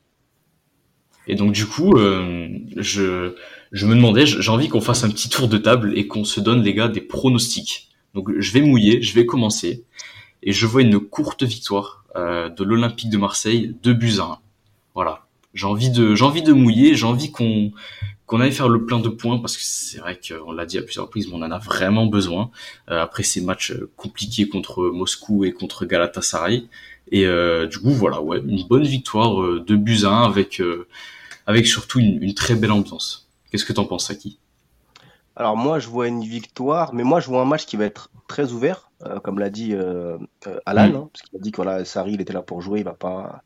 [1.27, 3.35] Et donc du coup, euh, je,
[3.71, 6.39] je me demandais, j'ai envie qu'on fasse un petit tour de table et qu'on se
[6.39, 7.89] donne les gars des pronostics.
[8.15, 9.85] Donc je vais mouiller, je vais commencer
[10.43, 14.39] et je vois une courte victoire de l'Olympique de Marseille, 2 buts à 1.
[14.95, 17.71] Voilà, j'ai envie de j'ai envie de mouiller, j'ai envie qu'on
[18.25, 20.81] qu'on aille faire le plein de points parce que c'est vrai qu'on l'a dit à
[20.81, 22.49] plusieurs reprises, mais on en a vraiment besoin
[22.89, 26.67] euh, après ces matchs euh, compliqués contre Moscou et contre Galatasaray.
[27.11, 30.61] Et euh, du coup, voilà, ouais, une bonne victoire euh, de buts à 1 avec
[30.61, 30.87] euh,
[31.45, 33.27] avec surtout une, très belle ambiance.
[33.51, 34.39] Qu'est-ce que t'en penses, Saki
[35.35, 38.09] Alors moi, je vois une victoire, mais moi, je vois un match qui va être
[38.31, 40.17] très ouvert, euh, comme l'a dit euh,
[40.47, 40.95] euh, Alan, Mm.
[40.95, 42.93] hein, parce qu'il a dit que voilà, Sarri, il était là pour jouer, il va
[42.93, 43.41] pas,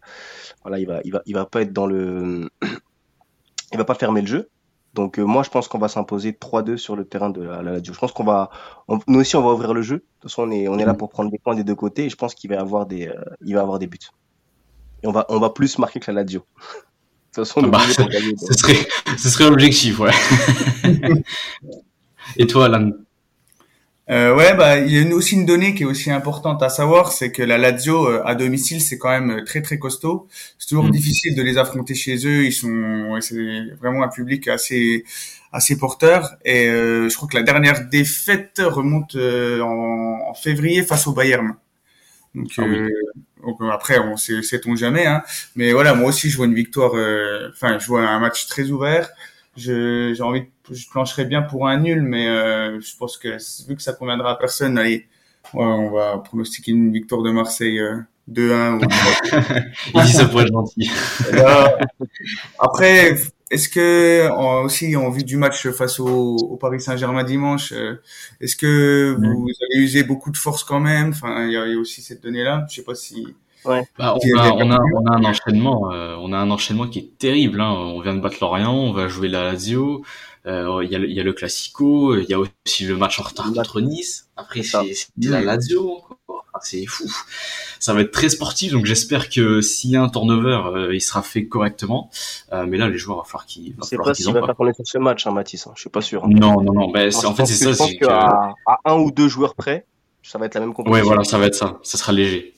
[0.63, 2.49] voilà, il va, il va, il va pas être dans le,
[3.73, 4.49] il va pas fermer le jeu.
[4.93, 7.93] Donc moi, je pense qu'on va s'imposer 3-2 sur le terrain de la, la Lazio.
[7.93, 8.49] Je pense qu'on va,
[8.87, 9.95] on- nous aussi, on va ouvrir le jeu.
[9.95, 10.97] De toute façon, on est, on est là Mm.
[10.97, 13.11] pour prendre des points des deux côtés, et je pense qu'il va avoir des,
[13.43, 13.97] il va avoir des buts.
[15.03, 16.41] Et on va, on va plus marquer que la Lazio.
[17.35, 17.79] De toute façon, on Bah.
[18.47, 20.11] Ce serait ce serait l'objectif, ouais.
[22.37, 22.91] et toi, Alan?
[24.11, 26.69] Euh, ouais, bah il y a une- aussi une donnée qui est aussi importante à
[26.69, 30.27] savoir, c'est que la Lazio euh, à domicile c'est quand même euh, très très costaud.
[30.59, 30.91] C'est toujours Mm.
[30.91, 32.45] difficile de les affronter chez eux.
[32.45, 35.03] Ils sont, c'est vraiment un public assez
[35.51, 36.35] assez porteur.
[36.45, 41.13] Et euh, je crois que la dernière défaite remonte euh, en, en février face au
[41.13, 41.55] Bayern.
[42.35, 42.81] Donc, Ah oui.
[42.81, 42.89] euh,
[43.43, 45.05] donc, après, on sait, sait-on jamais.
[45.05, 45.23] Hein.
[45.55, 46.93] Mais voilà, moi aussi je vois une victoire.
[46.95, 49.09] euh, Enfin, je vois un match très ouvert.
[49.55, 53.37] Je, j'ai envie, de, je plancherais bien pour un nul, mais euh, je pense que
[53.67, 55.07] vu que ça conviendra à personne, allez,
[55.53, 58.89] ouais, on va pronostiquer une victoire de Marseille euh, 2-1 ou
[59.95, 60.89] Il dit ça pour être gentil.
[61.31, 61.77] Là,
[62.59, 63.15] après,
[63.51, 64.29] est-ce que
[64.63, 67.73] aussi en vue du match face au, Paris Saint-Germain dimanche,
[68.41, 71.09] est-ce que vous avez usé beaucoup de force quand même?
[71.09, 72.65] Enfin, il y, a aussi cette donnée-là.
[72.69, 73.27] Je sais pas si.
[73.65, 73.83] Ouais.
[73.97, 77.17] Bah, on, a, on, a, on, a, un enchaînement, on a un enchaînement qui est
[77.17, 77.61] terrible.
[77.61, 77.71] Hein.
[77.71, 80.03] On vient de battre Lorient, on va jouer la Lazio.
[80.47, 83.19] Euh, il y, a le, y a le Classico, il y a aussi le match
[83.19, 84.29] en retard contre Nice.
[84.37, 86.45] Après, c'est la Lazio encore.
[86.61, 87.11] C'est fou.
[87.79, 91.01] Ça va être très sportif, donc j'espère que s'il y a un turnover, euh, il
[91.01, 92.09] sera fait correctement.
[92.53, 93.75] Euh, mais là, les joueurs, il va falloir qu'ils.
[93.77, 95.67] Je sais pas s'il va faire connaître ce match, hein, Mathis.
[95.67, 95.73] Hein.
[95.75, 96.23] Je suis pas sûr.
[96.23, 96.29] Hein.
[96.31, 96.91] Non, non, non.
[96.91, 97.71] Ben, en fait, c'est ça.
[97.73, 99.85] Je pense qu'à à un ou deux joueurs près,
[100.23, 100.93] ça va être la même compétition.
[100.93, 101.77] Ouais, voilà, ça va être ça.
[101.83, 102.54] Ça sera léger.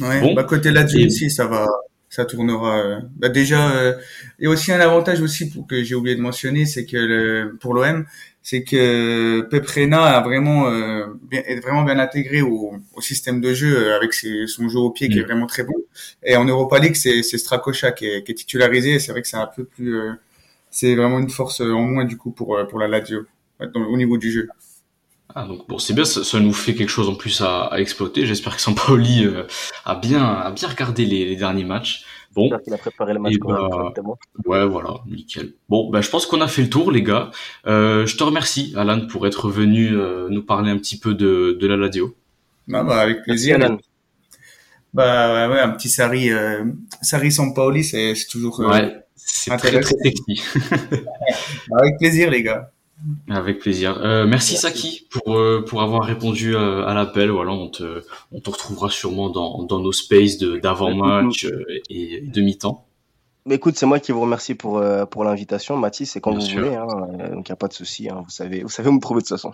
[0.00, 0.20] Ouais.
[0.20, 0.34] Bon.
[0.34, 1.66] Bah, côté Lazio aussi, ça va
[2.12, 2.78] ça tournera.
[2.78, 3.94] Euh, bah déjà, euh,
[4.38, 7.72] et aussi un avantage aussi pour que j'ai oublié de mentionner, c'est que le, pour
[7.72, 8.04] l'OM,
[8.42, 13.40] c'est que Pep Reina a vraiment euh, bien, est vraiment bien intégré au, au système
[13.40, 15.24] de jeu avec ses, son jeu au pied qui est mm.
[15.24, 15.72] vraiment très bon.
[16.22, 18.98] Et en Europa League, c'est Stracocha qui est, qui est titularisé.
[18.98, 19.98] C'est vrai que c'est un peu plus,
[20.70, 23.24] c'est vraiment une force en moins du coup pour pour la Lazio
[23.74, 24.48] au niveau du jeu.
[25.34, 28.26] Ah, donc bon, c'est bien, ça, nous fait quelque chose en plus à, à exploiter.
[28.26, 29.44] J'espère que Sampaoli euh,
[29.84, 32.04] a bien a bien regardé les, les derniers matchs.
[32.34, 33.92] Bon, qu'il a préparé le match bah,
[34.46, 35.52] Ouais, voilà, nickel.
[35.68, 37.30] Bon, ben je pense qu'on a fait le tour, les gars.
[37.66, 41.56] Euh, je te remercie, Alan, pour être venu euh, nous parler un petit peu de,
[41.60, 42.14] de la Ladio.
[42.68, 43.56] Bah, bah, avec plaisir.
[43.56, 43.78] Alan.
[44.94, 46.64] Bah ouais, un petit Sari, euh,
[47.00, 50.42] Sari Sampaoli, c'est toujours euh, ouais, c'est très très sexy.
[51.70, 52.71] Bah, avec plaisir, les gars.
[53.28, 54.00] Avec plaisir.
[54.02, 57.30] Euh, merci Saki pour euh, pour avoir répondu euh, à l'appel.
[57.30, 61.64] Voilà, on te on te retrouvera sûrement dans dans nos spaces de d'avant match euh,
[61.90, 62.86] et de mi-temps.
[63.44, 66.12] Mais écoute, c'est moi qui vous remercie pour pour l'invitation, Mathis.
[66.12, 66.86] C'est quand vous voulez, hein,
[67.32, 68.08] donc il y a pas de souci.
[68.08, 69.52] Hein, vous savez vous savez où me trouver de toute façon.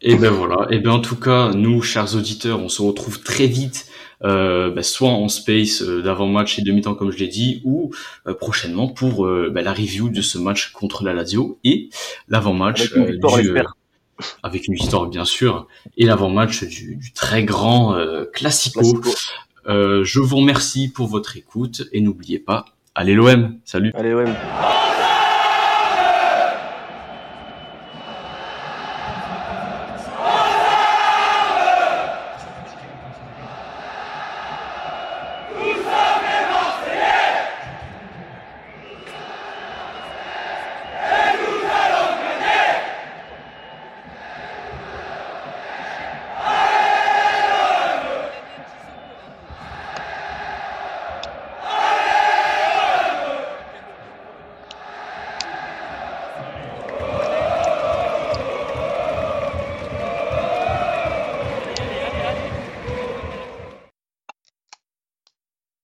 [0.00, 0.68] et ben voilà.
[0.70, 3.88] Et ben en tout cas, nous, chers auditeurs, on se retrouve très vite
[4.22, 7.90] euh, bah, soit en space euh, d'avant-match et demi-temps comme je l'ai dit, ou
[8.26, 11.90] euh, prochainement pour bah, la review de ce match contre la Lazio et
[12.28, 12.92] l'avant-match
[14.42, 17.96] avec, une victoire bien sûr et l'avant-match du, du, très grand
[18.32, 19.00] classico.
[19.66, 23.90] je vous remercie pour votre écoute et n'oubliez pas, allez l'OM, salut.
[23.94, 24.32] Allez l'OM.